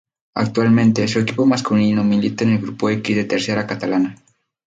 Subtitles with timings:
[0.33, 4.15] Actualmente, su equipo masculino milita en el Grupo X de Tercera Catalana.